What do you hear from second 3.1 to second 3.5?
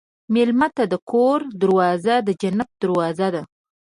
ده.